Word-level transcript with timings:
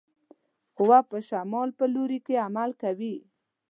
قوه 0.75 0.99
په 1.09 1.17
شمال 1.27 1.69
په 1.77 1.85
لوري 1.93 2.19
کې 2.25 2.41
عمل 2.47 2.69
کوي. 2.81 3.15